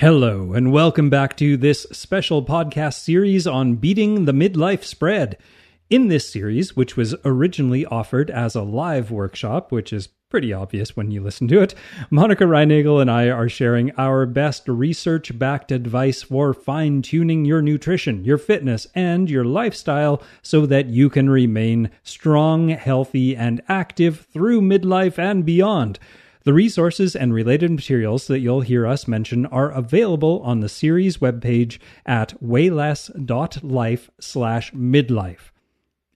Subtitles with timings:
[0.00, 5.36] Hello, and welcome back to this special podcast series on beating the midlife spread.
[5.90, 10.96] In this series, which was originally offered as a live workshop, which is pretty obvious
[10.96, 11.74] when you listen to it,
[12.08, 17.60] Monica Reinagel and I are sharing our best research backed advice for fine tuning your
[17.60, 24.26] nutrition, your fitness, and your lifestyle so that you can remain strong, healthy, and active
[24.32, 25.98] through midlife and beyond.
[26.50, 31.18] The resources and related materials that you'll hear us mention are available on the series
[31.18, 35.52] webpage at weighless.life slash midlife.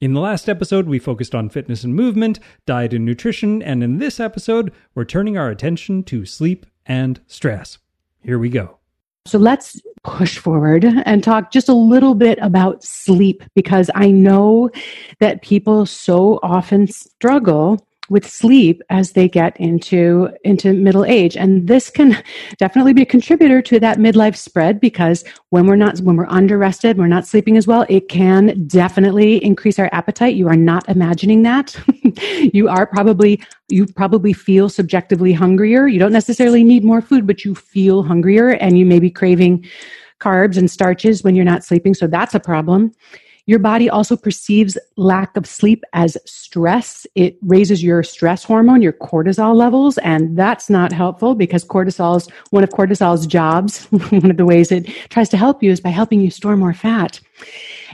[0.01, 3.99] In the last episode, we focused on fitness and movement, diet and nutrition, and in
[3.99, 7.79] this episode, we're turning our attention to sleep and stress.
[8.21, 8.79] Here we go.
[9.27, 14.69] So let's push forward and talk just a little bit about sleep because I know
[15.21, 21.37] that people so often struggle with sleep as they get into into middle age.
[21.37, 22.23] And this can
[22.59, 26.59] definitely be a contributor to that midlife spread because when we're not when we're under
[26.59, 30.35] rested we're not sleeping as well it can definitely increase our appetite.
[30.35, 31.77] You are not imagining that.
[32.53, 35.89] You are probably you probably feel subjectively hungrier.
[35.89, 39.67] You don't necessarily need more food but you feel hungrier and you may be craving
[40.21, 41.93] carbs and starches when you're not sleeping.
[41.93, 42.93] So that's a problem
[43.47, 47.07] your body also perceives lack of sleep as stress.
[47.15, 52.65] It raises your stress hormone, your cortisol levels, and that's not helpful because cortisol's one
[52.65, 53.85] of cortisol's jobs.
[54.11, 56.73] one of the ways it tries to help you is by helping you store more
[56.73, 57.21] fat.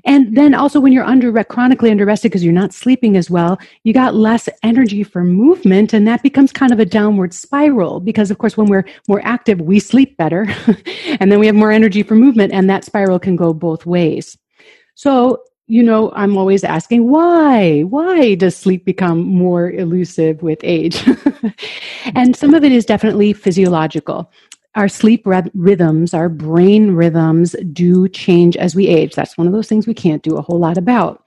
[0.05, 3.93] And then also when you're under chronically underrested because you're not sleeping as well, you
[3.93, 8.39] got less energy for movement and that becomes kind of a downward spiral because of
[8.39, 10.47] course when we're more active, we sleep better
[11.21, 14.39] and then we have more energy for movement and that spiral can go both ways.
[14.95, 17.83] So, you know, I'm always asking why?
[17.83, 21.03] Why does sleep become more elusive with age?
[22.15, 24.31] and some of it is definitely physiological.
[24.75, 29.15] Our sleep rhythms, our brain rhythms do change as we age.
[29.15, 31.25] That's one of those things we can't do a whole lot about.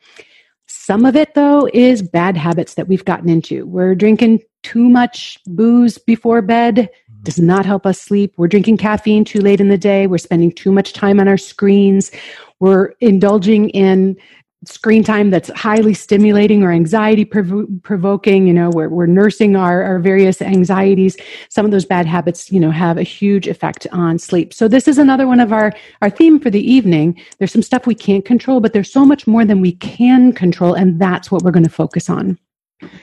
[0.67, 3.65] Some of it, though, is bad habits that we've gotten into.
[3.65, 6.89] We're drinking too much booze before bed,
[7.23, 8.33] does not help us sleep.
[8.37, 10.07] We're drinking caffeine too late in the day.
[10.07, 12.11] We're spending too much time on our screens.
[12.59, 14.17] We're indulging in
[14.65, 19.83] screen time that's highly stimulating or anxiety prov- provoking you know we're, we're nursing our,
[19.83, 21.17] our various anxieties
[21.49, 24.87] some of those bad habits you know have a huge effect on sleep so this
[24.87, 28.25] is another one of our our theme for the evening there's some stuff we can't
[28.25, 31.63] control but there's so much more than we can control and that's what we're going
[31.63, 32.37] to focus on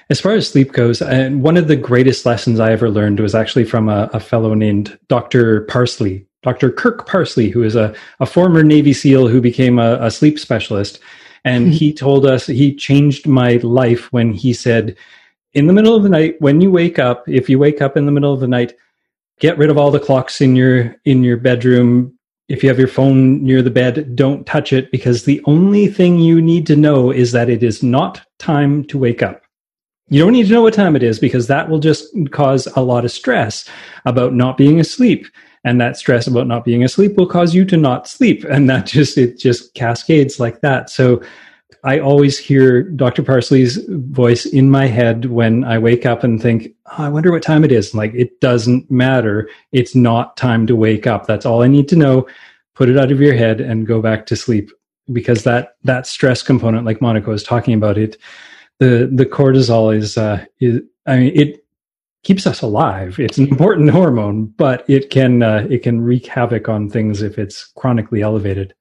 [0.09, 3.35] as far as sleep goes, and one of the greatest lessons I ever learned was
[3.35, 5.63] actually from a, a fellow named Dr.
[5.63, 6.71] Parsley, Dr.
[6.71, 11.01] Kirk Parsley, who is a, a former Navy SEAL who became a, a sleep specialist.
[11.45, 11.73] And hmm.
[11.73, 14.97] he told us he changed my life when he said,
[15.53, 18.07] in the middle of the night, when you wake up, if you wake up in
[18.07, 18.75] the middle of the night,
[19.41, 22.17] get rid of all the clocks in your in your bedroom.
[22.49, 26.19] If you have your phone near the bed, don't touch it because the only thing
[26.19, 29.43] you need to know is that it is not time to wake up.
[30.11, 32.83] You don't need to know what time it is because that will just cause a
[32.83, 33.69] lot of stress
[34.05, 35.27] about not being asleep.
[35.63, 38.45] And that stress about not being asleep will cause you to not sleep.
[38.45, 40.91] And that just, it just cascades like that.
[40.91, 41.23] So
[41.85, 43.23] I always hear Dr.
[43.23, 47.43] Parsley's voice in my head when I wake up and think, oh, I wonder what
[47.43, 47.95] time it is.
[47.95, 49.49] Like, it doesn't matter.
[49.73, 51.27] It's not time to wake up.
[51.27, 52.27] That's all I need to know.
[52.75, 54.71] Put it out of your head and go back to sleep
[55.13, 58.17] because that, that stress component, like Monica was talking about, it,
[58.81, 61.65] the the cortisol is uh, is I mean it
[62.25, 63.21] keeps us alive.
[63.21, 67.39] It's an important hormone, but it can uh, it can wreak havoc on things if
[67.39, 68.75] it's chronically elevated.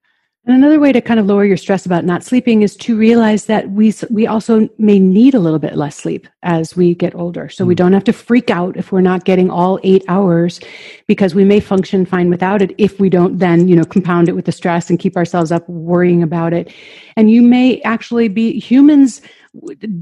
[0.45, 3.45] And another way to kind of lower your stress about not sleeping is to realize
[3.45, 7.49] that we we also may need a little bit less sleep as we get older.
[7.49, 7.67] So mm.
[7.67, 10.61] we don't have to freak out if we're not getting all 8 hours
[11.09, 14.33] because we may function fine without it if we don't then, you know, compound it
[14.33, 16.71] with the stress and keep ourselves up worrying about it.
[17.17, 19.19] And you may actually be humans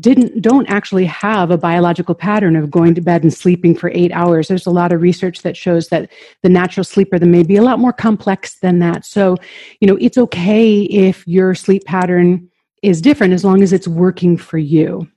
[0.01, 4.11] didn't don't actually have a biological pattern of going to bed and sleeping for eight
[4.11, 4.49] hours.
[4.49, 6.11] There's a lot of research that shows that
[6.43, 9.05] the natural sleeper may be a lot more complex than that.
[9.05, 9.37] So
[9.79, 12.49] you know it's okay if your sleep pattern
[12.83, 15.07] is different as long as it's working for you.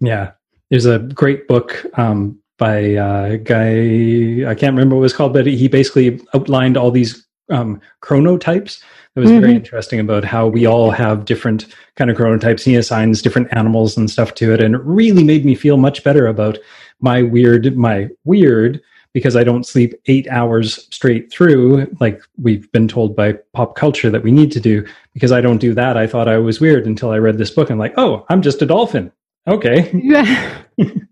[0.00, 0.32] Yeah.
[0.68, 5.32] There's a great book um, by a guy i can't remember what it was called
[5.32, 8.80] but he basically outlined all these um, chronotypes
[9.14, 9.40] That was mm-hmm.
[9.40, 11.66] very interesting about how we all have different
[11.96, 12.62] kind of chronotypes.
[12.62, 16.04] He assigns different animals and stuff to it, and it really made me feel much
[16.04, 16.58] better about
[17.00, 18.80] my weird, my weird,
[19.12, 24.10] because I don't sleep eight hours straight through, like we've been told by pop culture
[24.10, 24.86] that we need to do.
[25.12, 27.70] Because I don't do that, I thought I was weird until I read this book.
[27.70, 29.10] and like, oh, I'm just a dolphin.
[29.48, 29.90] Okay.
[29.92, 30.62] Yeah.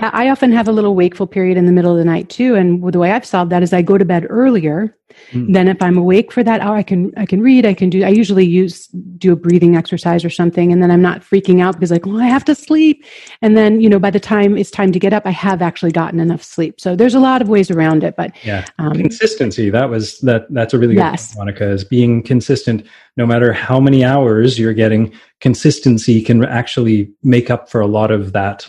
[0.00, 2.54] yeah, I often have a little wakeful period in the middle of the night too.
[2.54, 4.96] And the way I've solved that is I go to bed earlier.
[5.32, 5.52] Mm.
[5.52, 7.66] Then if I'm awake for that hour, I can I can read.
[7.66, 8.02] I can do.
[8.04, 11.74] I usually use do a breathing exercise or something, and then I'm not freaking out
[11.74, 13.04] because like, well, I have to sleep.
[13.42, 15.92] And then you know, by the time it's time to get up, I have actually
[15.92, 16.80] gotten enough sleep.
[16.80, 18.16] So there's a lot of ways around it.
[18.16, 19.68] But yeah, um, consistency.
[19.68, 20.46] That was that.
[20.50, 21.34] That's a really good yes.
[21.34, 21.70] point, Monica.
[21.70, 22.86] Is being consistent,
[23.16, 25.12] no matter how many hours you're getting.
[25.40, 28.66] Consistency can actually make up for a lot of that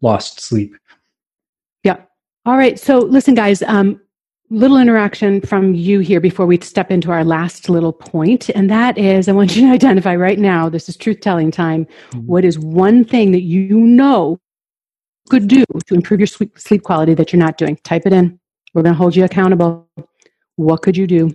[0.00, 0.74] lost sleep.
[1.84, 1.96] Yeah.
[2.46, 2.78] All right.
[2.78, 4.00] So listen, guys, um,
[4.50, 8.96] little interaction from you here before we step into our last little point and that
[8.96, 12.20] is i want you to identify right now this is truth telling time mm-hmm.
[12.20, 14.38] what is one thing that you know
[15.28, 18.38] could do to improve your sleep, sleep quality that you're not doing type it in
[18.72, 19.86] we're going to hold you accountable
[20.56, 21.30] what could you do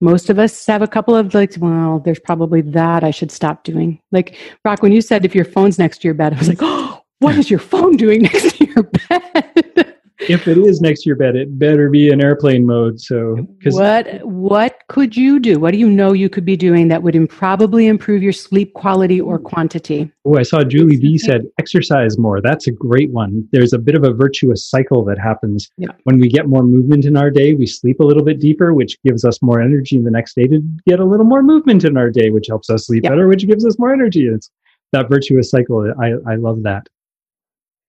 [0.00, 3.64] most of us have a couple of like well there's probably that i should stop
[3.64, 6.48] doing like rock when you said if your phone's next to your bed i was
[6.48, 9.96] like oh what is your phone doing next to your bed?
[10.28, 13.00] if it is next to your bed, it better be in airplane mode.
[13.00, 15.58] So, what what could you do?
[15.58, 19.20] What do you know you could be doing that would probably improve your sleep quality
[19.20, 20.10] or quantity?
[20.24, 22.40] Oh, I saw Julie B said exercise more.
[22.40, 23.48] That's a great one.
[23.52, 25.92] There's a bit of a virtuous cycle that happens yeah.
[26.04, 27.54] when we get more movement in our day.
[27.54, 30.46] We sleep a little bit deeper, which gives us more energy in the next day
[30.46, 33.10] to get a little more movement in our day, which helps us sleep yeah.
[33.10, 34.26] better, which gives us more energy.
[34.26, 34.50] It's
[34.92, 35.92] that virtuous cycle.
[36.00, 36.86] I I love that.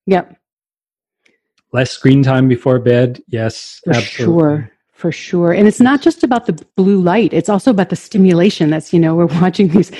[0.07, 0.38] Yep.
[1.74, 3.21] Less screen time before bed.
[3.27, 3.81] Yes.
[3.83, 4.42] For absolutely.
[4.42, 4.71] sure.
[4.92, 5.51] For sure.
[5.51, 7.33] And it's not just about the blue light.
[7.33, 9.92] It's also about the stimulation that's, you know, we're watching these,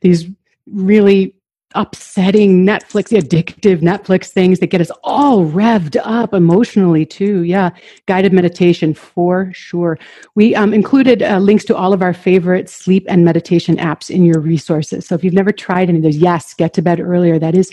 [0.00, 0.26] these
[0.66, 1.34] really
[1.74, 7.42] upsetting Netflix, addictive Netflix things that get us all revved up emotionally too.
[7.42, 7.70] Yeah,
[8.06, 9.98] guided meditation for sure.
[10.34, 14.24] We um, included uh, links to all of our favorite sleep and meditation apps in
[14.24, 15.06] your resources.
[15.06, 17.38] So if you've never tried any of those, yes, get to bed earlier.
[17.38, 17.72] That is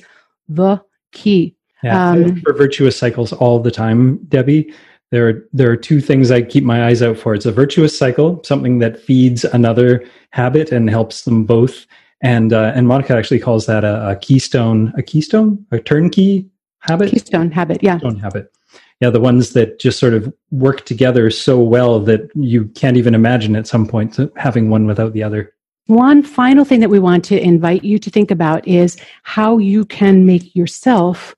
[0.50, 1.56] the key.
[1.86, 4.74] Yeah, um, for virtuous cycles all the time, Debbie.
[5.12, 7.36] There are, there are two things I keep my eyes out for.
[7.36, 11.86] It's a virtuous cycle, something that feeds another habit and helps them both.
[12.22, 16.50] And uh, and Monica actually calls that a, a, keystone, a keystone, a turnkey
[16.80, 17.12] habit.
[17.12, 18.00] Keystone habit, yeah.
[18.00, 18.52] Keystone habit.
[19.00, 23.14] Yeah, the ones that just sort of work together so well that you can't even
[23.14, 25.54] imagine at some point having one without the other.
[25.86, 29.86] One final thing that we want to invite you to think about is how you
[29.86, 31.36] can make yourself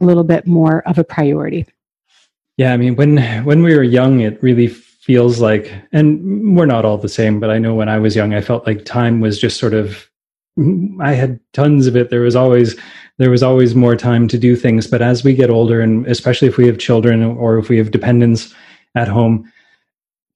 [0.00, 1.66] a little bit more of a priority.
[2.56, 6.84] Yeah, I mean, when when we were young, it really feels like, and we're not
[6.84, 9.38] all the same, but I know when I was young, I felt like time was
[9.38, 10.08] just sort of.
[11.02, 12.08] I had tons of it.
[12.08, 12.76] There was always
[13.18, 14.86] there was always more time to do things.
[14.86, 17.90] But as we get older, and especially if we have children or if we have
[17.90, 18.54] dependents
[18.94, 19.50] at home,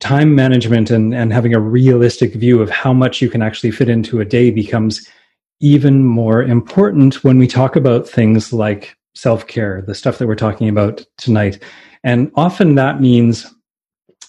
[0.01, 3.89] time management and, and having a realistic view of how much you can actually fit
[3.89, 5.06] into a day becomes
[5.61, 10.35] even more important when we talk about things like self care, the stuff that we're
[10.35, 11.62] talking about tonight.
[12.05, 13.53] And often that means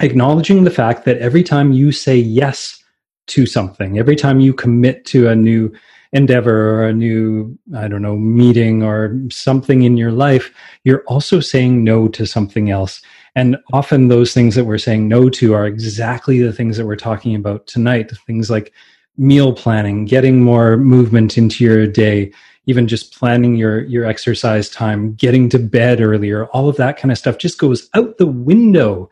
[0.01, 2.83] acknowledging the fact that every time you say yes
[3.27, 5.71] to something, every time you commit to a new
[6.13, 10.53] endeavor or a new, I don't know, meeting or something in your life,
[10.83, 13.01] you're also saying no to something else.
[13.35, 16.97] And often those things that we're saying no to are exactly the things that we're
[16.97, 18.11] talking about tonight.
[18.27, 18.73] Things like
[19.17, 22.33] meal planning, getting more movement into your day,
[22.65, 27.11] even just planning your your exercise time getting to bed earlier all of that kind
[27.11, 29.09] of stuff just goes out the window.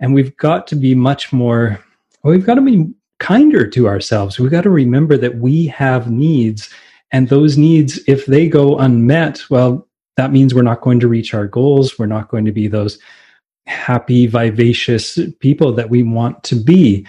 [0.00, 1.82] And we've got to be much more
[2.22, 4.38] well, we've got to be kinder to ourselves.
[4.38, 6.68] We've got to remember that we have needs
[7.12, 9.86] and those needs if they go unmet well
[10.16, 11.98] that means we're not going to reach our goals.
[11.98, 12.98] We're not going to be those
[13.66, 17.06] happy vivacious people that we want to be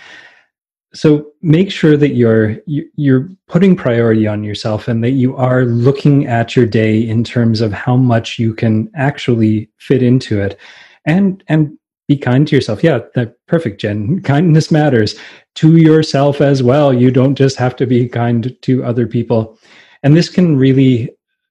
[0.95, 6.25] so make sure that you're you're putting priority on yourself and that you are looking
[6.25, 10.57] at your day in terms of how much you can actually fit into it.
[11.05, 12.81] And and be kind to yourself.
[12.83, 14.21] Yeah that perfect jen.
[14.23, 15.19] Kindness matters
[15.55, 16.93] to yourself as well.
[16.93, 19.59] You don't just have to be kind to other people.
[20.01, 21.09] And this can really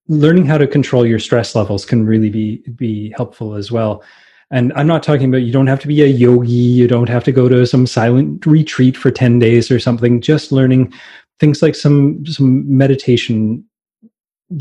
[0.08, 4.02] learning how to control your stress levels can really be be helpful as well
[4.54, 7.24] and I'm not talking about you don't have to be a yogi, you don't have
[7.24, 10.92] to go to some silent retreat for 10 days or something, just learning
[11.40, 13.64] things like some some meditation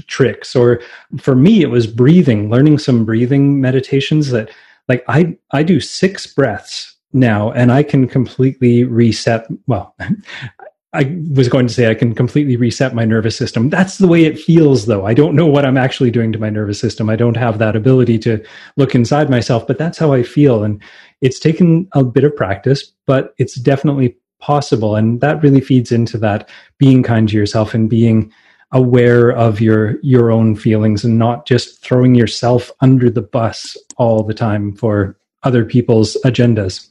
[0.08, 0.56] tricks.
[0.56, 0.82] Or
[1.20, 4.50] for me it was breathing, learning some breathing meditations that
[4.88, 9.96] like I I do 6 breaths now and I can completely reset well
[10.96, 13.70] I was going to say I can completely reset my nervous system.
[13.70, 15.06] That's the way it feels, though.
[15.08, 17.10] I don't know what I'm actually doing to my nervous system.
[17.10, 18.44] I don't have that ability to
[18.78, 20.64] look inside myself, but that's how I feel.
[20.64, 20.82] And
[21.22, 24.96] it's taken a bit of practice, but it's definitely possible.
[24.96, 26.48] And that really feeds into that
[26.78, 28.32] being kind to yourself and being
[28.72, 34.24] aware of your your own feelings and not just throwing yourself under the bus all
[34.24, 36.90] the time for other people's agendas.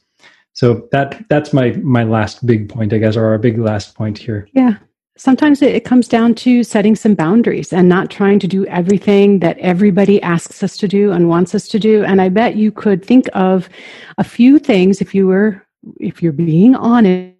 [0.53, 4.17] So that that's my my last big point, I guess, or our big last point
[4.17, 4.47] here.
[4.53, 4.75] Yeah.
[5.15, 9.59] Sometimes it, comes down to setting some boundaries and not trying to do everything that
[9.59, 12.03] everybody asks us to do and wants us to do.
[12.03, 13.69] And I bet you could think of
[14.17, 15.63] a few things if you were
[15.99, 17.35] if you're being honest,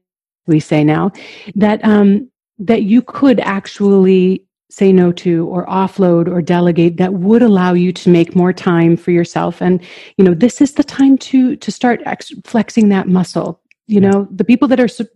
[0.46, 1.12] we say now,
[1.56, 2.30] that um
[2.60, 7.92] that you could actually say no to or offload or delegate that would allow you
[7.94, 9.62] to make more time for yourself.
[9.62, 9.80] And
[10.18, 13.62] you know this is the time to to start ex- flexing that muscle.
[13.86, 15.08] You know the people that are su-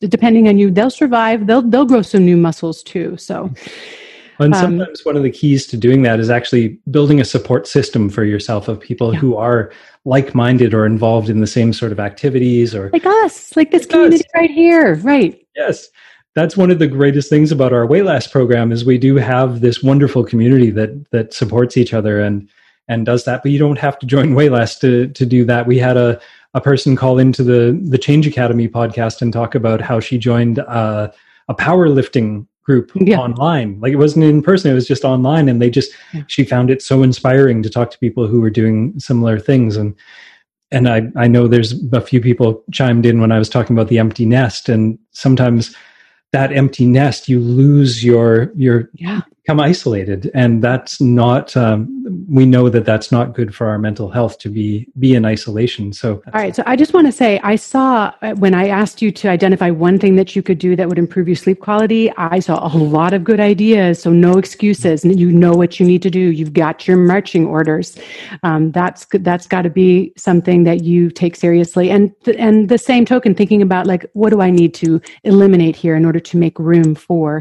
[0.00, 3.16] depending on you they'll survive they'll they'll grow some new muscles too.
[3.16, 3.50] So
[4.38, 7.24] and um, sometimes um, one of the keys to doing that is actually building a
[7.24, 9.18] support system for yourself of people yeah.
[9.18, 9.72] who are
[10.04, 13.90] like-minded or involved in the same sort of activities or like us like this like
[13.90, 14.30] community us.
[14.36, 14.94] right here.
[14.96, 15.44] Right.
[15.56, 15.88] Yes
[16.34, 19.60] that's one of the greatest things about our weight loss program is we do have
[19.60, 22.48] this wonderful community that that supports each other and
[22.88, 23.42] and does that.
[23.42, 25.66] But you don't have to join weight loss to to do that.
[25.66, 26.20] We had a
[26.54, 30.58] a person call into the the Change Academy podcast and talk about how she joined
[30.60, 31.10] uh,
[31.48, 33.18] a powerlifting group yeah.
[33.18, 33.80] online.
[33.80, 36.22] Like it wasn't in person; it was just online, and they just yeah.
[36.28, 39.94] she found it so inspiring to talk to people who were doing similar things and.
[40.74, 43.88] And I, I know there's a few people chimed in when I was talking about
[43.88, 45.76] the empty nest, and sometimes
[46.32, 49.20] that empty nest, you lose your your yeah.
[49.42, 51.56] become isolated, and that's not.
[51.56, 55.24] Um, we know that that's not good for our mental health to be be in
[55.24, 55.92] isolation.
[55.92, 56.54] So, all right.
[56.54, 59.70] So, I just want to say, I saw uh, when I asked you to identify
[59.70, 62.10] one thing that you could do that would improve your sleep quality.
[62.16, 64.00] I saw a lot of good ideas.
[64.02, 65.04] So, no excuses.
[65.04, 66.20] You know what you need to do.
[66.20, 67.96] You've got your marching orders.
[68.42, 71.90] Um, that's that's got to be something that you take seriously.
[71.90, 75.76] And th- and the same token, thinking about like, what do I need to eliminate
[75.76, 77.40] here in order to make room for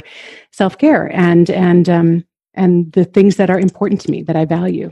[0.51, 2.25] self care and and um,
[2.62, 4.91] and the things that are important to me that I value.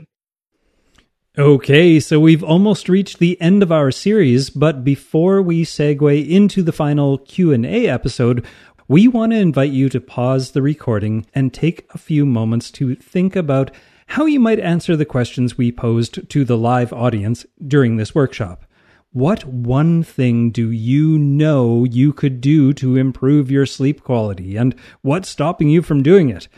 [1.38, 6.62] Okay, so we've almost reached the end of our series, but before we segue into
[6.62, 8.44] the final Q&A episode,
[8.88, 12.96] we want to invite you to pause the recording and take a few moments to
[12.96, 13.70] think about
[14.08, 18.64] how you might answer the questions we posed to the live audience during this workshop.
[19.12, 24.74] What one thing do you know you could do to improve your sleep quality, and
[25.02, 26.48] what's stopping you from doing it?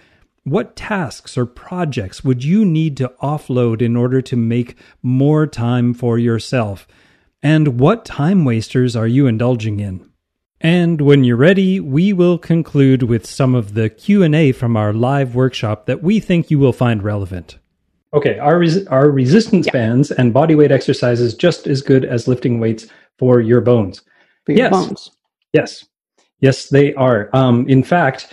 [0.44, 5.94] What tasks or projects would you need to offload in order to make more time
[5.94, 6.88] for yourself?
[7.44, 10.11] And what time wasters are you indulging in?
[10.61, 15.37] And when you're ready, we will conclude with some of the Q&A from our live
[15.37, 17.58] workshop that we think you will find relevant.
[18.12, 19.72] Okay, are res- are resistance yeah.
[19.72, 24.02] bands and body weight exercises just as good as lifting weights for your bones?
[24.44, 24.70] For your yes.
[24.72, 25.11] bones.
[25.52, 25.84] Yes.
[26.40, 27.30] Yes, they are.
[27.32, 28.32] Um, in fact,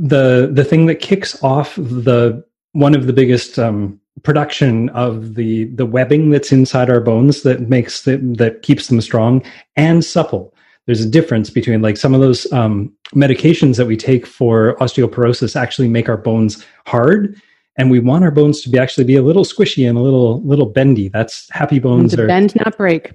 [0.00, 2.42] the the thing that kicks off the
[2.72, 7.68] one of the biggest um, production of the the webbing that's inside our bones that
[7.68, 9.44] makes the, that keeps them strong
[9.76, 10.54] and supple.
[10.86, 15.54] There's a difference between like some of those um, medications that we take for osteoporosis
[15.54, 17.40] actually make our bones hard
[17.76, 20.42] and we want our bones to be actually be a little squishy and a little
[20.42, 21.08] little bendy.
[21.08, 23.12] That's happy bones to are bend, not break.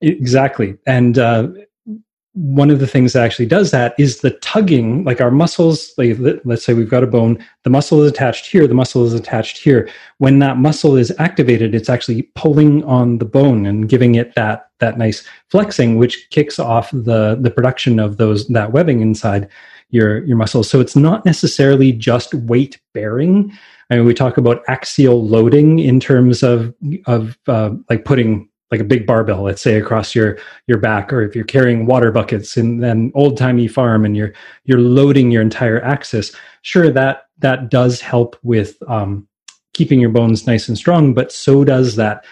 [0.00, 1.48] Exactly, and uh,
[2.36, 5.04] one of the things that actually does that is the tugging.
[5.04, 8.66] Like our muscles, like let's say we've got a bone, the muscle is attached here,
[8.66, 9.88] the muscle is attached here.
[10.18, 14.70] When that muscle is activated, it's actually pulling on the bone and giving it that
[14.80, 19.48] that nice flexing, which kicks off the the production of those that webbing inside
[19.90, 20.68] your your muscles.
[20.68, 23.52] So it's not necessarily just weight bearing
[23.90, 26.74] I mean, we talk about axial loading in terms of
[27.06, 31.22] of uh, like putting like a big barbell, let's say, across your your back, or
[31.22, 34.32] if you're carrying water buckets in an old timey farm and you're
[34.64, 36.34] you're loading your entire axis.
[36.62, 39.26] Sure, that that does help with um,
[39.72, 42.24] keeping your bones nice and strong, but so does that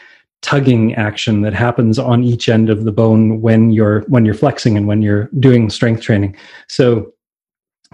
[0.44, 4.76] tugging action that happens on each end of the bone when you're when you're flexing
[4.76, 6.36] and when you're doing strength training.
[6.68, 7.13] So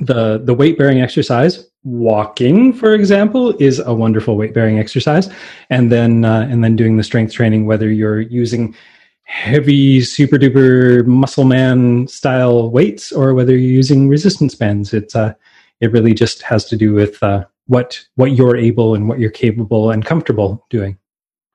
[0.01, 5.29] the the weight bearing exercise walking for example is a wonderful weight bearing exercise.
[5.71, 8.75] And then uh, and then doing the strength training whether you're using
[9.25, 15.33] heavy super duper muscle man style weights or whether you're using resistance bands it's uh
[15.81, 19.31] it really just has to do with uh, what what you're able and what you're
[19.31, 20.99] capable and comfortable doing.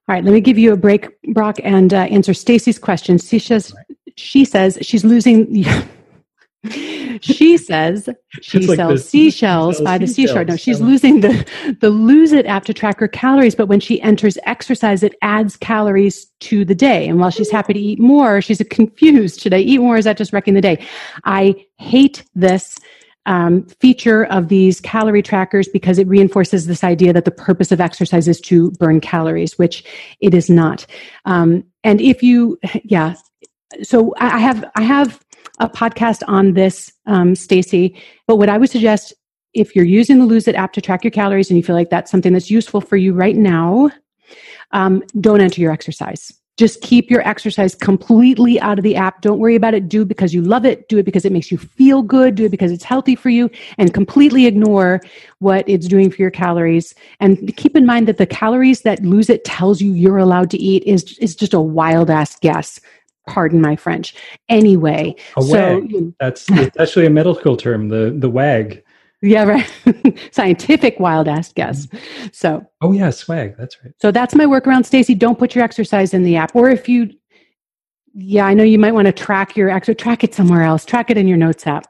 [0.08, 3.18] All right let me give you a break brock and uh, answer stacy's question.
[3.18, 3.74] She says
[4.16, 5.66] she says she's losing
[7.22, 8.10] she says
[8.42, 10.46] she like sells seashells by the seashore.
[10.46, 14.02] No, she's losing the the lose it app to track her calories, but when she
[14.02, 17.08] enters exercise, it adds calories to the day.
[17.08, 19.42] And while she's happy to eat more, she's confused.
[19.42, 19.98] Should I eat more?
[19.98, 20.86] Is that just wrecking the day?
[21.24, 22.78] I hate this
[23.26, 27.82] um, feature of these calorie trackers because it reinforces this idea that the purpose of
[27.82, 29.84] exercise is to burn calories, which
[30.20, 30.86] it is not.
[31.26, 33.16] Um, and if you, yeah,
[33.84, 35.25] so I have I have
[35.60, 37.96] a podcast on this, um, Stacy.
[38.28, 39.14] But what I would suggest,
[39.54, 41.90] if you're using the Lose It app to track your calories and you feel like
[41.90, 43.90] that's something that's useful for you right now,
[44.72, 49.22] um, don't enter your exercise just keep your exercise completely out of the app.
[49.22, 49.90] Don't worry about it.
[49.90, 50.88] Do because you love it.
[50.88, 52.36] Do it because it makes you feel good.
[52.36, 55.02] Do it because it's healthy for you and completely ignore
[55.40, 56.96] what it's doing for your calories.
[57.20, 60.58] And keep in mind that the calories that lose it tells you you're allowed to
[60.58, 62.80] eat is, is just a wild ass guess.
[63.28, 64.16] Pardon my French.
[64.50, 65.88] Anyway, a so
[66.20, 68.84] that's it's actually a medical term, the the WAG.
[69.22, 70.20] Yeah, right.
[70.32, 71.88] Scientific wild ass guess.
[72.32, 72.66] So.
[72.82, 73.58] Oh yeah, swag.
[73.58, 73.94] That's right.
[74.02, 75.16] So that's my workaround, Stacy.
[75.16, 77.10] Don't put your exercise in the app, or if you,
[78.14, 80.02] yeah, I know you might want to track your exercise.
[80.02, 80.86] Track it somewhere else.
[80.86, 81.88] Track it in your notes app.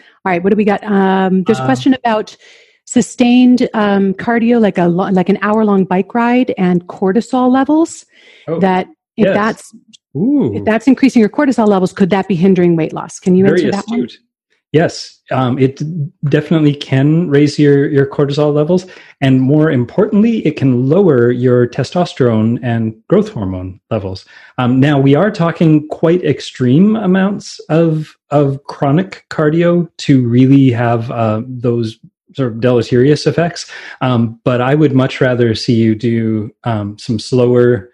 [0.00, 0.42] All right.
[0.42, 0.84] What do we got?
[0.84, 2.36] Um, there's a uh, question about
[2.84, 8.06] sustained um, cardio, like a like an hour long bike ride, and cortisol levels.
[8.46, 8.86] Oh, that
[9.16, 9.34] if yes.
[9.34, 9.74] that's
[10.16, 10.54] Ooh.
[10.54, 13.18] if that's increasing your cortisol levels, could that be hindering weight loss?
[13.20, 14.18] Can you Very answer that astute.
[14.18, 14.26] one?
[14.72, 15.80] Yes, um, it
[16.28, 18.84] definitely can raise your, your cortisol levels.
[19.20, 24.26] And more importantly, it can lower your testosterone and growth hormone levels.
[24.58, 31.10] Um, now, we are talking quite extreme amounts of, of chronic cardio to really have
[31.10, 31.98] uh, those
[32.34, 33.70] sort of deleterious effects.
[34.02, 37.90] Um, but I would much rather see you do um, some slower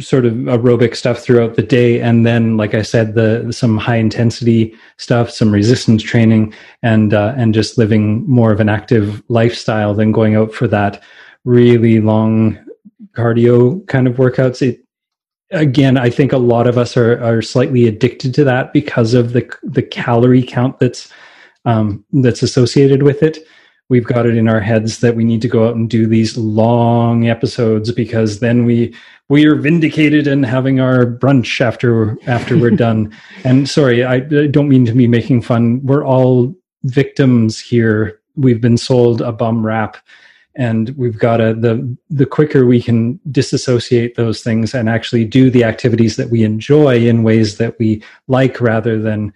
[0.00, 3.96] sort of aerobic stuff throughout the day and then like i said the some high
[3.96, 9.92] intensity stuff some resistance training and uh, and just living more of an active lifestyle
[9.92, 11.02] than going out for that
[11.44, 12.58] really long
[13.14, 14.66] cardio kind of workouts.
[14.66, 14.80] It
[15.50, 19.34] again i think a lot of us are are slightly addicted to that because of
[19.34, 21.12] the the calorie count that's
[21.66, 23.38] um, that's associated with it
[23.88, 26.36] we've got it in our heads that we need to go out and do these
[26.36, 28.94] long episodes because then we
[29.28, 33.14] we are vindicated in having our brunch after after we're done.
[33.44, 35.84] And sorry, I, I don't mean to be making fun.
[35.84, 38.20] We're all victims here.
[38.36, 39.96] We've been sold a bum rap
[40.56, 45.50] and we've got to the the quicker we can disassociate those things and actually do
[45.50, 49.32] the activities that we enjoy in ways that we like rather than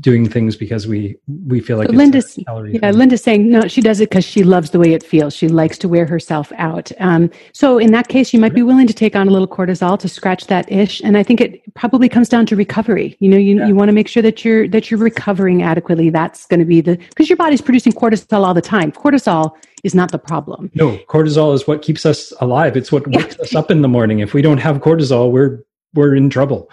[0.00, 4.10] doing things because we we feel like Linda's yeah Linda's saying no she does it
[4.10, 5.34] because she loves the way it feels.
[5.34, 6.90] She likes to wear herself out.
[6.98, 9.98] Um, so in that case you might be willing to take on a little cortisol
[10.00, 13.16] to scratch that ish and I think it probably comes down to recovery.
[13.20, 13.68] You know you, yeah.
[13.68, 16.10] you want to make sure that you're that you're recovering adequately.
[16.10, 18.90] That's going to be the because your body's producing cortisol all the time.
[18.90, 19.52] Cortisol
[19.84, 20.72] is not the problem.
[20.74, 22.76] No cortisol is what keeps us alive.
[22.76, 23.42] It's what wakes yeah.
[23.44, 24.18] us up in the morning.
[24.18, 25.62] If we don't have cortisol we're
[25.94, 26.68] we're in trouble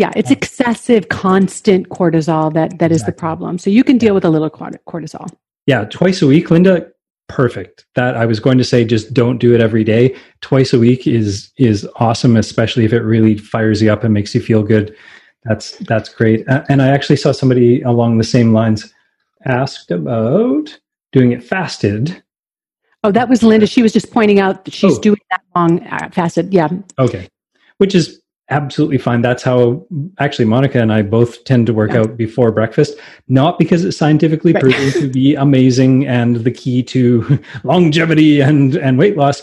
[0.00, 3.12] yeah, it's excessive, constant cortisol that that is exactly.
[3.12, 3.58] the problem.
[3.58, 5.30] So you can deal with a little cortisol.
[5.66, 6.90] Yeah, twice a week, Linda.
[7.28, 7.84] Perfect.
[7.96, 10.16] That I was going to say, just don't do it every day.
[10.40, 14.34] Twice a week is is awesome, especially if it really fires you up and makes
[14.34, 14.96] you feel good.
[15.44, 16.46] That's that's great.
[16.48, 18.92] And I actually saw somebody along the same lines
[19.44, 20.78] asked about
[21.12, 22.22] doing it fasted.
[23.04, 23.66] Oh, that was Linda.
[23.66, 25.00] She was just pointing out that she's oh.
[25.00, 26.54] doing that long uh, fasted.
[26.54, 26.70] Yeah.
[26.98, 27.28] Okay.
[27.76, 28.19] Which is
[28.50, 29.22] absolutely fine.
[29.22, 29.86] That's how
[30.18, 32.00] actually Monica and I both tend to work yeah.
[32.00, 34.62] out before breakfast, not because it's scientifically right.
[34.62, 39.42] proven to be amazing and the key to longevity and, and weight loss,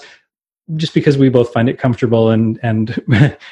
[0.75, 3.01] just because we both find it comfortable and, and,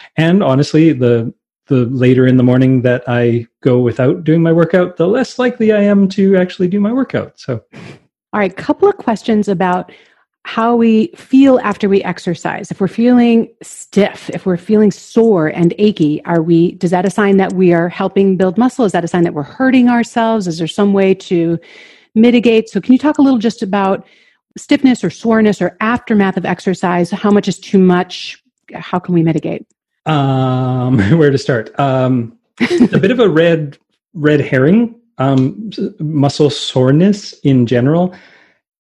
[0.18, 1.34] and honestly, the,
[1.68, 5.72] the later in the morning that I go without doing my workout, the less likely
[5.72, 7.40] I am to actually do my workout.
[7.40, 7.64] So,
[8.34, 9.92] all right, couple of questions about
[10.46, 12.70] how we feel after we exercise.
[12.70, 17.10] If we're feeling stiff, if we're feeling sore and achy, are we, does that a
[17.10, 18.86] sign that we are helping build muscle?
[18.86, 20.48] Is that a sign that we're hurting ourselves?
[20.48, 21.58] Is there some way to
[22.14, 22.70] mitigate?
[22.70, 24.06] So can you talk a little just about
[24.56, 27.10] stiffness or soreness or aftermath of exercise?
[27.10, 28.40] How much is too much?
[28.72, 29.66] How can we mitigate?
[30.06, 31.78] Um, where to start?
[31.80, 33.80] Um, a bit of a red,
[34.14, 38.14] red herring, um, muscle soreness in general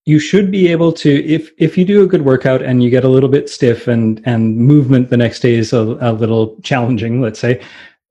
[0.05, 3.03] you should be able to if if you do a good workout and you get
[3.03, 7.21] a little bit stiff and and movement the next day is a, a little challenging
[7.21, 7.61] let's say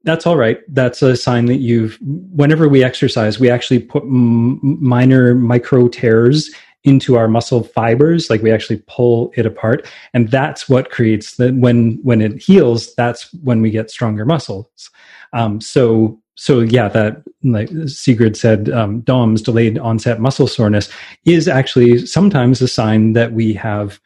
[0.04, 0.60] that's all right.
[0.68, 6.50] That's a sign that you've whenever we exercise we actually put m- minor micro tears
[6.84, 9.90] into our muscle fibers like we actually pull it apart.
[10.12, 14.90] And that's what creates that when when it heals that's when we get stronger muscles.
[15.32, 20.88] Um, so so yeah, that like Sigrid said, um, DOMS, delayed onset muscle soreness,
[21.24, 24.00] is actually sometimes a sign that we have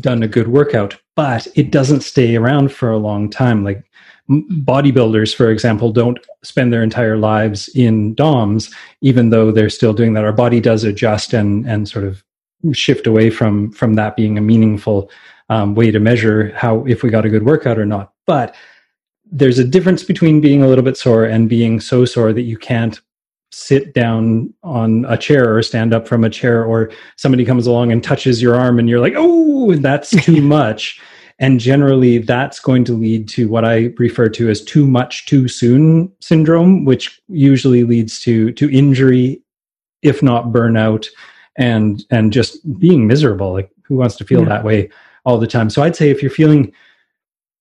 [0.00, 3.62] done a good workout, but it doesn't stay around for a long time.
[3.62, 3.84] Like
[4.28, 10.14] bodybuilders, for example, don't spend their entire lives in DOMS, even though they're still doing
[10.14, 10.24] that.
[10.24, 12.24] Our body does adjust and and sort of
[12.72, 15.10] shift away from from that being a meaningful
[15.48, 18.12] um, way to measure how if we got a good workout or not.
[18.26, 18.56] But
[19.30, 22.56] there's a difference between being a little bit sore and being so sore that you
[22.56, 23.00] can't
[23.52, 27.92] sit down on a chair or stand up from a chair or somebody comes along
[27.92, 31.00] and touches your arm and you're like oh that's too much.
[31.38, 35.48] And generally that's going to lead to what i refer to as too much too
[35.48, 39.42] soon syndrome which usually leads to to injury
[40.02, 41.06] if not burnout
[41.56, 43.52] and and just being miserable.
[43.52, 44.48] Like who wants to feel yeah.
[44.48, 44.90] that way
[45.24, 45.70] all the time?
[45.70, 46.72] So i'd say if you're feeling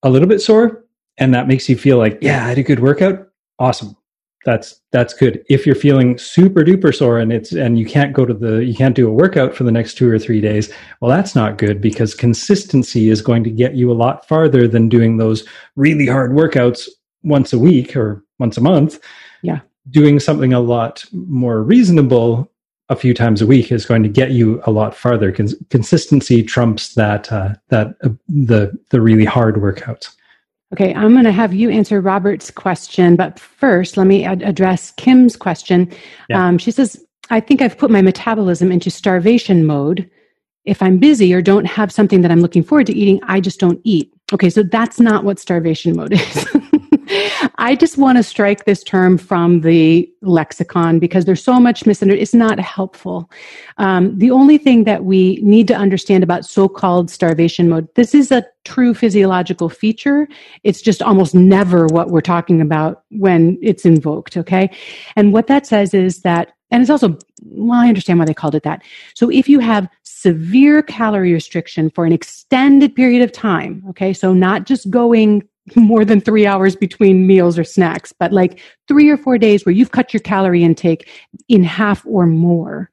[0.03, 0.84] a little bit sore
[1.17, 3.27] and that makes you feel like yeah i had a good workout.
[3.59, 3.95] Awesome.
[4.45, 5.43] That's that's good.
[5.49, 8.75] If you're feeling super duper sore and it's and you can't go to the you
[8.75, 11.81] can't do a workout for the next two or three days well that's not good
[11.81, 16.31] because consistency is going to get you a lot farther than doing those really hard
[16.31, 16.87] workouts
[17.23, 18.99] once a week or once a month.
[19.41, 19.61] Yeah.
[19.89, 22.51] Doing something a lot more reasonable
[22.89, 25.31] a few times a week is going to get you a lot farther.
[25.31, 30.15] Cons- consistency trumps that uh, that uh, the the really hard workouts
[30.73, 34.91] Okay, I'm going to have you answer Robert's question, but first, let me ad- address
[34.97, 35.91] Kim's question.
[36.29, 36.45] Yeah.
[36.45, 40.09] Um, she says, I think I've put my metabolism into starvation mode.
[40.65, 43.59] If I'm busy or don't have something that I'm looking forward to eating, I just
[43.59, 44.11] don't eat.
[44.33, 46.47] Okay, so that's not what starvation mode is.
[47.57, 52.21] I just want to strike this term from the lexicon because there's so much misunderstanding.
[52.21, 53.29] It's not helpful.
[53.77, 58.31] Um, the only thing that we need to understand about so-called starvation mode, this is
[58.31, 60.27] a true physiological feature.
[60.63, 64.37] It's just almost never what we're talking about when it's invoked.
[64.37, 64.69] Okay.
[65.15, 68.55] And what that says is that, and it's also, well, I understand why they called
[68.55, 68.81] it that.
[69.13, 74.33] So if you have severe calorie restriction for an extended period of time, okay, so
[74.33, 79.17] not just going more than three hours between meals or snacks, but like three or
[79.17, 81.09] four days where you've cut your calorie intake
[81.47, 82.89] in half or more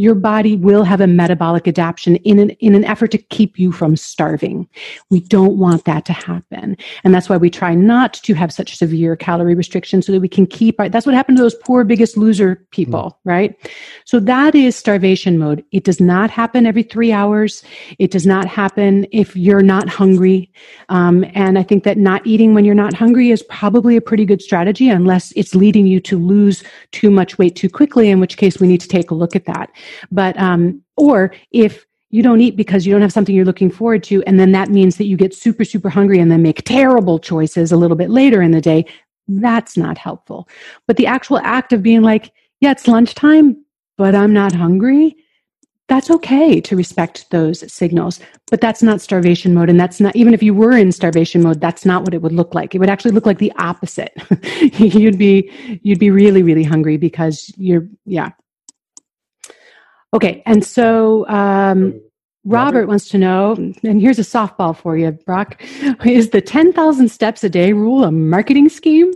[0.00, 3.70] your body will have a metabolic adaptation in an, in an effort to keep you
[3.70, 4.66] from starving.
[5.10, 6.78] We don't want that to happen.
[7.04, 10.28] And that's why we try not to have such severe calorie restrictions so that we
[10.28, 13.14] can keep our, that's what happened to those poor biggest loser people, mm.
[13.24, 13.70] right?
[14.06, 15.62] So that is starvation mode.
[15.70, 17.62] It does not happen every three hours.
[17.98, 20.50] It does not happen if you're not hungry.
[20.88, 24.24] Um, and I think that not eating when you're not hungry is probably a pretty
[24.24, 28.38] good strategy unless it's leading you to lose too much weight too quickly, in which
[28.38, 29.70] case we need to take a look at that.
[30.10, 34.02] But, um, or if you don't eat because you don't have something you're looking forward
[34.04, 37.18] to, and then that means that you get super, super hungry and then make terrible
[37.18, 38.84] choices a little bit later in the day,
[39.28, 40.48] that's not helpful.
[40.86, 43.64] But the actual act of being like, yeah, it's lunchtime,
[43.96, 45.16] but I'm not hungry,
[45.90, 48.20] that's okay to respect those signals.
[48.48, 49.68] But that's not starvation mode.
[49.68, 52.32] And that's not, even if you were in starvation mode, that's not what it would
[52.32, 52.74] look like.
[52.74, 54.12] It would actually look like the opposite.
[54.78, 55.50] you'd be,
[55.82, 58.30] you'd be really, really hungry because you're, yeah,
[60.12, 62.00] Okay, and so um,
[62.44, 65.62] Robert wants to know, and here's a softball for you, Brock.
[66.04, 69.12] Is the 10,000 steps a day rule a marketing scheme?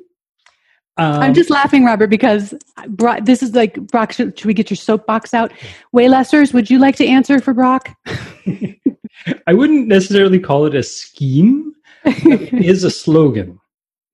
[0.96, 2.54] Um, I'm just laughing, Robert, because
[2.88, 5.52] Brock, this is like, Brock, should, should we get your soapbox out?
[5.92, 7.90] Weighlessers, would you like to answer for Brock?
[9.46, 11.74] I wouldn't necessarily call it a scheme.
[12.04, 13.58] it is a slogan.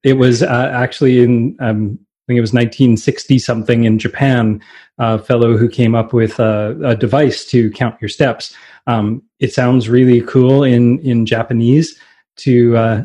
[0.02, 4.62] It was uh, actually in um, I think it was 1960 something in Japan,
[5.00, 8.54] a fellow who came up with a, a device to count your steps.
[8.86, 11.98] Um, it sounds really cool in in Japanese.
[12.36, 13.02] To uh,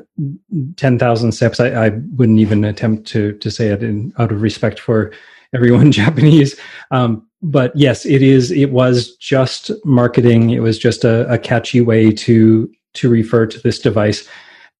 [0.78, 4.42] ten thousand steps, I, I, wouldn't even attempt to to say it in, out of
[4.42, 5.12] respect for
[5.54, 6.58] everyone Japanese.
[6.92, 8.52] Um, but yes, it is.
[8.52, 10.52] It was just marketing.
[10.52, 14.28] It was just a, a catchy way to to refer to this device.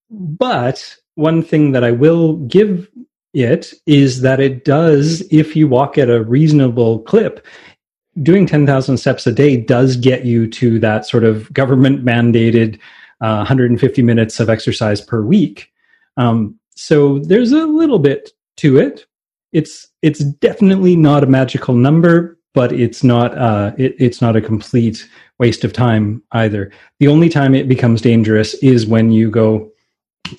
[0.10, 2.90] But one thing that I will give
[3.36, 7.46] it is that it does, if you walk at a reasonable clip,
[8.24, 12.80] doing 10,000 steps a day does get you to that sort of government mandated
[13.20, 15.70] uh, 150 minutes of exercise per week.
[16.16, 19.06] Um, so there's a little bit to it.
[19.52, 24.42] It's it's definitely not a magical number, but it's not uh, it, it's not a
[24.42, 25.08] complete
[25.40, 26.72] waste of time either.
[27.00, 29.72] The only time it becomes dangerous is when you go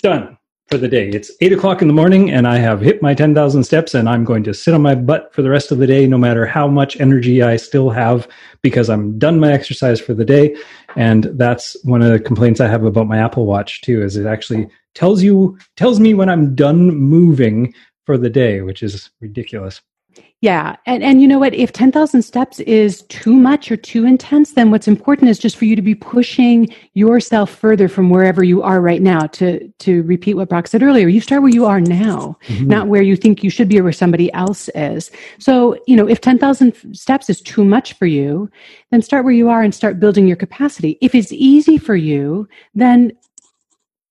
[0.01, 0.36] done
[0.69, 1.09] for the day.
[1.09, 4.23] It's eight o'clock in the morning, and I have hit my 10,000 steps, and I'm
[4.23, 6.67] going to sit on my butt for the rest of the day, no matter how
[6.67, 8.27] much energy I still have,
[8.61, 10.55] because I'm done my exercise for the day.
[10.95, 14.25] And that's one of the complaints I have about my Apple Watch, too, is it
[14.25, 17.73] actually tells you, tells me when I'm done moving
[18.05, 19.81] for the day, which is ridiculous.
[20.41, 20.75] Yeah.
[20.85, 21.55] And, and you know what?
[21.55, 25.65] If 10,000 steps is too much or too intense, then what's important is just for
[25.65, 29.21] you to be pushing yourself further from wherever you are right now.
[29.21, 32.67] To, to repeat what Brock said earlier, you start where you are now, mm-hmm.
[32.67, 35.09] not where you think you should be or where somebody else is.
[35.39, 38.47] So, you know, if 10,000 steps is too much for you,
[38.91, 40.99] then start where you are and start building your capacity.
[41.01, 43.11] If it's easy for you, then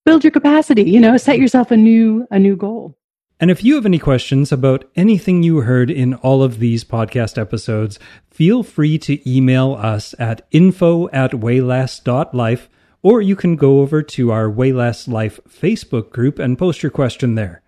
[0.05, 2.97] build your capacity, you know, set yourself a new, a new goal.
[3.39, 7.37] And if you have any questions about anything you heard in all of these podcast
[7.37, 7.99] episodes,
[8.31, 12.71] feel free to email us at info at weighless.life,
[13.03, 17.35] or you can go over to our Weighless Life Facebook group and post your question
[17.35, 17.61] there.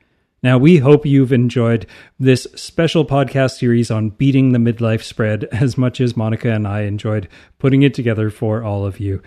[0.43, 1.87] Now, we hope you've enjoyed
[2.19, 6.83] this special podcast series on beating the midlife spread as much as Monica and I
[6.83, 7.29] enjoyed
[7.59, 9.21] putting it together for all of you.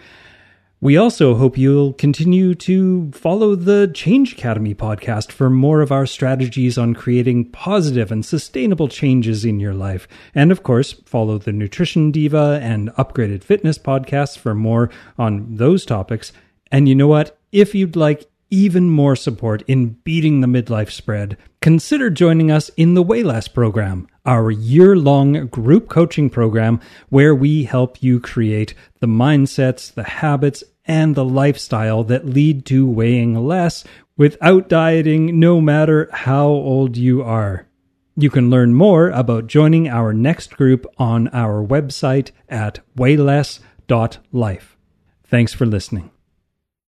[0.83, 6.07] We also hope you'll continue to follow the Change Academy podcast for more of our
[6.07, 10.07] strategies on creating positive and sustainable changes in your life.
[10.33, 14.89] And of course, follow the Nutrition Diva and Upgraded Fitness podcasts for more
[15.19, 16.31] on those topics.
[16.71, 17.37] And you know what?
[17.51, 22.95] If you'd like even more support in beating the midlife spread, consider joining us in
[22.95, 29.07] the Weighless program, our year long group coaching program where we help you create the
[29.07, 33.83] mindsets, the habits, and the lifestyle that lead to weighing less
[34.17, 37.67] without dieting, no matter how old you are.
[38.15, 44.77] You can learn more about joining our next group on our website at weighless.life.
[45.23, 46.11] Thanks for listening.